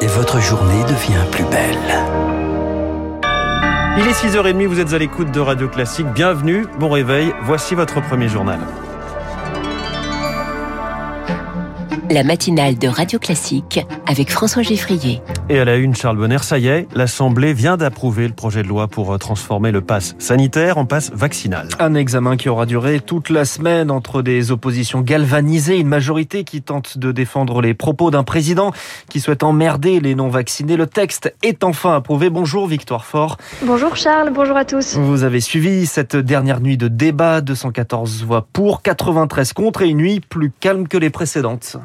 [0.00, 1.76] et votre journée devient plus belle.
[3.98, 6.06] Il est 6h30, vous êtes à l'écoute de Radio Classique.
[6.14, 8.60] Bienvenue, bon réveil, voici votre premier journal.
[12.10, 15.22] La matinale de Radio Classique avec François Geffrier.
[15.48, 18.68] Et à la une, Charles Bonner, ça y est, l'Assemblée vient d'approuver le projet de
[18.68, 21.68] loi pour euh, transformer le pass sanitaire en passe vaccinal.
[21.78, 26.62] Un examen qui aura duré toute la semaine entre des oppositions galvanisées, une majorité qui
[26.62, 28.72] tente de défendre les propos d'un président
[29.08, 30.76] qui souhaite emmerder les non-vaccinés.
[30.76, 32.28] Le texte est enfin approuvé.
[32.28, 33.36] Bonjour Victoire Fort.
[33.62, 34.96] Bonjour Charles, bonjour à tous.
[34.96, 39.98] Vous avez suivi cette dernière nuit de débat, 214 voix pour, 93 contre et une
[39.98, 41.76] nuit plus calme que les précédentes.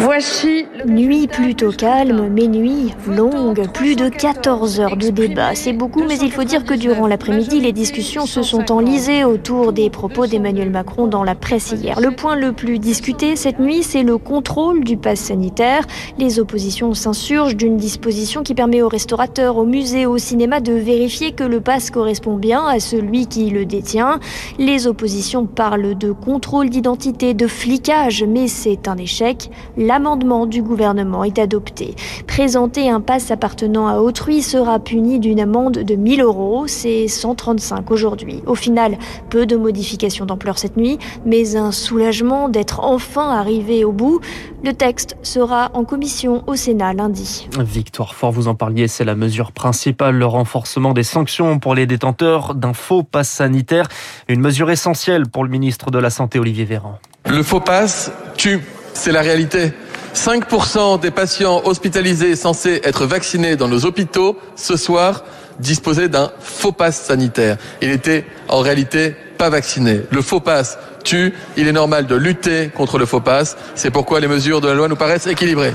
[0.00, 5.54] Voici nuit plutôt calme, mais nuit longue, plus de 14 heures de débat.
[5.54, 9.72] C'est beaucoup, mais il faut dire que durant l'après-midi, les discussions se sont enlisées autour
[9.72, 11.98] des propos d'Emmanuel Macron dans la presse hier.
[11.98, 15.84] Le point le plus discuté cette nuit, c'est le contrôle du pass sanitaire.
[16.18, 21.32] Les oppositions s'insurgent d'une disposition qui permet aux restaurateurs, aux musées, au cinéma de vérifier
[21.32, 24.20] que le pass correspond bien à celui qui le détient.
[24.58, 31.24] Les oppositions parlent de contrôle d'identité, de flicage, mais c'est un échec l'amendement du gouvernement
[31.24, 31.94] est adopté.
[32.26, 37.90] Présenter un pass appartenant à autrui sera puni d'une amende de 1000 euros, c'est 135
[37.90, 38.42] aujourd'hui.
[38.46, 38.98] Au final,
[39.30, 44.20] peu de modifications d'ampleur cette nuit, mais un soulagement d'être enfin arrivé au bout.
[44.64, 47.48] Le texte sera en commission au Sénat lundi.
[47.58, 51.86] Victoire Fort, vous en parliez, c'est la mesure principale, le renforcement des sanctions pour les
[51.86, 53.88] détenteurs d'un faux pass sanitaire,
[54.28, 56.98] une mesure essentielle pour le ministre de la Santé Olivier Véran.
[57.26, 58.60] Le faux pass tue
[58.96, 59.72] c'est la réalité.
[60.14, 65.24] 5% des patients hospitalisés censés être vaccinés dans nos hôpitaux ce soir
[65.60, 67.56] disposaient d'un faux pass sanitaire.
[67.82, 70.00] Il n'était en réalité pas vacciné.
[70.10, 71.34] Le faux pass tue.
[71.56, 73.56] Il est normal de lutter contre le faux pass.
[73.74, 75.74] C'est pourquoi les mesures de la loi nous paraissent équilibrées.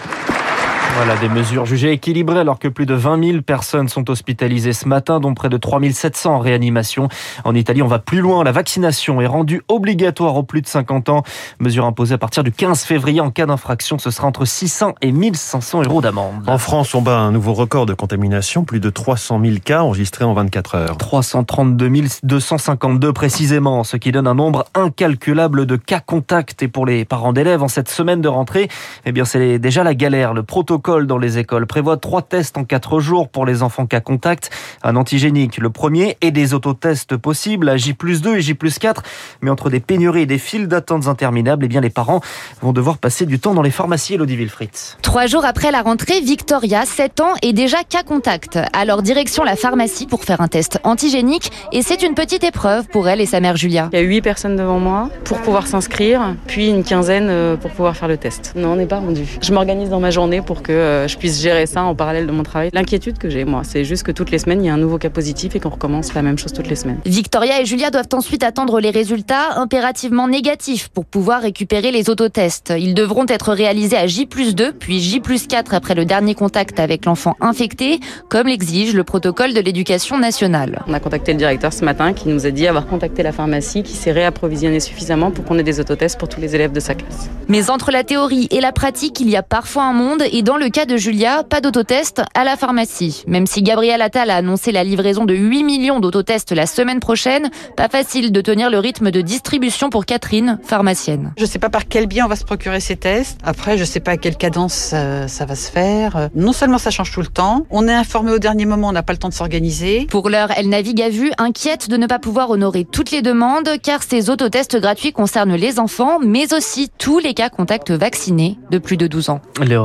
[0.95, 4.87] Voilà des mesures jugées équilibrées alors que plus de 20 000 personnes sont hospitalisées ce
[4.87, 7.07] matin, dont près de 3 700 en réanimation.
[7.45, 8.43] En Italie, on va plus loin.
[8.43, 11.23] La vaccination est rendue obligatoire aux plus de 50 ans.
[11.59, 13.21] Mesure imposée à partir du 15 février.
[13.21, 16.43] En cas d'infraction, ce sera entre 600 et 1500 euros d'amende.
[16.47, 18.63] En France, on bat un nouveau record de contamination.
[18.65, 20.97] Plus de 300 000 cas enregistrés en 24 heures.
[20.97, 21.89] 332
[22.23, 26.61] 252 précisément, ce qui donne un nombre incalculable de cas contacts.
[26.61, 28.67] Et pour les parents d'élèves, en cette semaine de rentrée,
[29.05, 30.33] eh bien, c'est déjà la galère.
[30.33, 33.99] Le protocole dans les écoles prévoit trois tests en quatre jours pour les enfants cas
[33.99, 34.49] contact.
[34.83, 39.03] Un antigénique, le premier, et des autotests possibles à J 2 et J 4.
[39.41, 42.21] Mais entre des pénuries et des files d'attente interminables, eh bien, les parents
[42.61, 44.15] vont devoir passer du temps dans les pharmacies.
[44.15, 44.97] Elodie Wilfritz.
[45.01, 48.57] Trois jours après la rentrée, Victoria, 7 ans, est déjà cas contact.
[48.73, 51.51] Alors, direction la pharmacie pour faire un test antigénique.
[51.71, 53.89] Et c'est une petite épreuve pour elle et sa mère Julia.
[53.93, 57.71] Il y a huit personnes devant moi pour pouvoir s'inscrire, puis une quinzaine euh, pour
[57.71, 58.53] pouvoir faire le test.
[58.55, 59.37] Non, on n'est pas rendu.
[59.41, 62.27] Je m'organise dans ma journée pour que que euh, je puisse gérer ça en parallèle
[62.27, 62.69] de mon travail.
[62.73, 64.97] L'inquiétude que j'ai, moi, c'est juste que toutes les semaines, il y a un nouveau
[64.97, 66.99] cas positif et qu'on recommence la même chose toutes les semaines.
[67.05, 72.73] Victoria et Julia doivent ensuite attendre les résultats impérativement négatifs pour pouvoir récupérer les autotests.
[72.77, 77.05] Ils devront être réalisés à J 2, puis J 4 après le dernier contact avec
[77.05, 77.99] l'enfant infecté,
[78.29, 80.83] comme l'exige le protocole de l'éducation nationale.
[80.87, 83.83] On a contacté le directeur ce matin qui nous a dit avoir contacté la pharmacie
[83.83, 86.95] qui s'est réapprovisionné suffisamment pour qu'on ait des autotests pour tous les élèves de sa
[86.95, 87.29] classe.
[87.49, 90.57] Mais entre la théorie et la pratique, il y a parfois un monde et dans
[90.61, 93.23] le cas de Julia, pas d'autotest à la pharmacie.
[93.25, 97.49] Même si Gabriel Attal a annoncé la livraison de 8 millions d'autotests la semaine prochaine,
[97.75, 101.33] pas facile de tenir le rythme de distribution pour Catherine, pharmacienne.
[101.37, 103.39] Je ne sais pas par quel bien on va se procurer ces tests.
[103.43, 106.29] Après, je ne sais pas à quelle cadence euh, ça, va se faire.
[106.35, 109.01] Non seulement ça change tout le temps, on est informé au dernier moment, on n'a
[109.01, 110.05] pas le temps de s'organiser.
[110.11, 113.69] Pour l'heure, elle navigue à vue, inquiète de ne pas pouvoir honorer toutes les demandes,
[113.81, 118.77] car ces autotests gratuits concernent les enfants, mais aussi tous les cas contacts vaccinés de
[118.77, 119.41] plus de 12 ans.
[119.63, 119.77] Les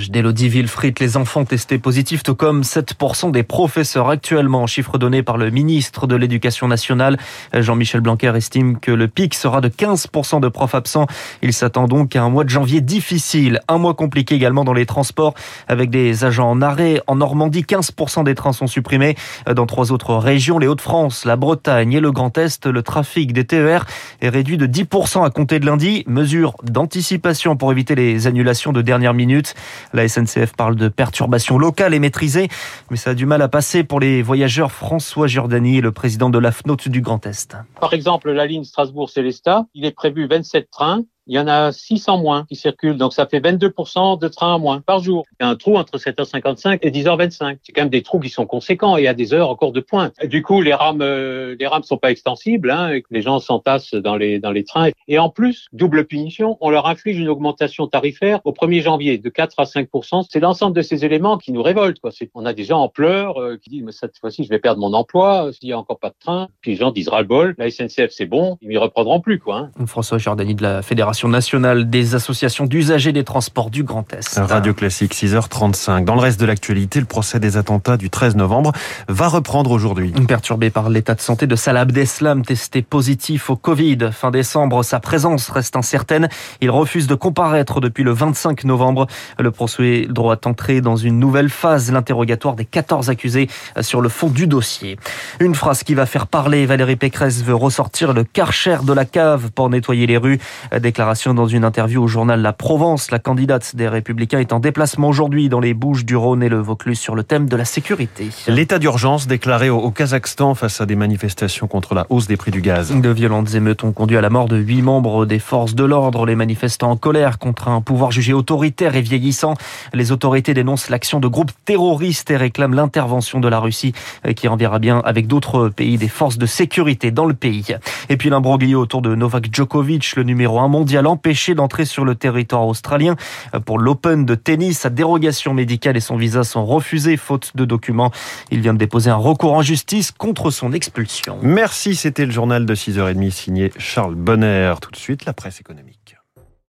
[0.00, 0.64] reportages d'Elodie
[1.00, 4.66] les enfants testés positifs, tout comme 7% des professeurs actuellement.
[4.66, 7.18] Chiffre donné par le ministre de l'Éducation nationale.
[7.54, 11.06] Jean-Michel Blanquer estime que le pic sera de 15% de profs absents.
[11.42, 13.60] Il s'attend donc à un mois de janvier difficile.
[13.68, 15.34] Un mois compliqué également dans les transports
[15.68, 17.00] avec des agents en arrêt.
[17.06, 19.16] En Normandie, 15% des trains sont supprimés.
[19.50, 23.44] Dans trois autres régions, les Hauts-de-France, la Bretagne et le Grand Est, le trafic des
[23.44, 23.86] TER
[24.20, 26.04] est réduit de 10% à compter de lundi.
[26.06, 29.54] Mesure d'anticipation pour éviter les annulations de dernière minute.
[29.92, 32.48] La SNCF parle de perturbations locales et maîtrisées,
[32.90, 34.72] mais ça a du mal à passer pour les voyageurs.
[34.72, 37.56] François Giordani, le président de la FNOT du Grand Est.
[37.80, 42.18] Par exemple, la ligne Strasbourg-Célestat, il est prévu 27 trains il y en a 600
[42.18, 42.96] moins qui circulent.
[42.96, 45.24] Donc ça fait 22% de trains en moins par jour.
[45.38, 47.58] Il y a un trou entre 7h55 et 10h25.
[47.62, 50.12] C'est quand même des trous qui sont conséquents et à des heures encore de pointe.
[50.24, 52.72] Du coup, les rames, euh, les rames sont pas extensibles.
[52.72, 54.90] Hein, et les gens s'entassent dans les dans les trains.
[55.06, 59.28] Et en plus, double punition, on leur inflige une augmentation tarifaire au 1er janvier de
[59.28, 60.26] 4 à 5%.
[60.28, 61.98] C'est l'ensemble de ces éléments qui nous révoltent.
[62.34, 64.80] On a des gens en pleurs euh, qui disent mais cette fois-ci je vais perdre
[64.80, 66.48] mon emploi s'il y a encore pas de train.
[66.60, 67.54] Puis les gens disent ras le bol.
[67.56, 69.68] La SNCF c'est bon, ils m'y reprendront plus quoi.
[69.78, 69.86] Hein.
[69.86, 74.38] François Jordani de la Fédération nationale des associations d'usagers des transports du Grand Est.
[74.38, 76.04] Radio Classique 6h35.
[76.04, 78.72] Dans le reste de l'actualité, le procès des attentats du 13 novembre
[79.08, 80.12] va reprendre aujourd'hui.
[80.26, 85.00] Perturbé par l'état de santé de Salah Abdeslam, testé positif au Covid fin décembre, sa
[85.00, 86.28] présence reste incertaine.
[86.60, 89.06] Il refuse de comparaître depuis le 25 novembre.
[89.38, 93.48] Le procès doit entrer dans une nouvelle phase, l'interrogatoire des 14 accusés
[93.80, 94.98] sur le fond du dossier.
[95.38, 96.66] Une phrase qui va faire parler.
[96.66, 100.38] Valérie Pécresse veut ressortir le karcher de la cave pour nettoyer les rues.
[100.80, 103.10] Déclaration dans une interview au journal La Provence.
[103.10, 106.58] La candidate des Républicains est en déplacement aujourd'hui dans les Bouches du Rhône et le
[106.60, 108.28] Vaucluse sur le thème de la sécurité.
[108.46, 112.60] L'état d'urgence déclaré au Kazakhstan face à des manifestations contre la hausse des prix du
[112.60, 112.94] gaz.
[112.94, 116.26] De violentes émeutes ont conduit à la mort de huit membres des forces de l'ordre.
[116.26, 119.54] Les manifestants en colère contre un pouvoir jugé autoritaire et vieillissant.
[119.92, 123.94] Les autorités dénoncent l'action de groupes terroristes et réclament l'intervention de la Russie
[124.26, 127.74] euh, qui enverra bien avec d'autres pays des forces de sécurité dans le pays.
[128.08, 132.14] Et puis l'imbroglio autour de Novak Djokovic, le numéro un mondial empêché d'entrer sur le
[132.14, 133.16] territoire australien
[133.54, 134.80] euh, pour l'Open de tennis.
[134.80, 138.10] Sa dérogation médicale et son visa sont refusés faute de documents.
[138.50, 141.38] Il vient de déposer un recours en justice contre son expulsion.
[141.42, 144.74] Merci, c'était le journal de 6h30 signé Charles Bonner.
[144.80, 145.99] Tout de suite, la presse économique.